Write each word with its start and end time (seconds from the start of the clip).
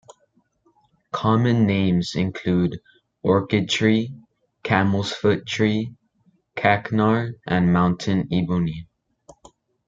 Common 1.11 1.67
names 1.67 2.15
include 2.15 2.79
orchid 3.21 3.69
tree, 3.69 4.15
camel's 4.63 5.11
foot 5.11 5.45
tree, 5.45 5.93
kachnar 6.55 7.33
and 7.45 7.71
mountain-ebony. 7.71 8.87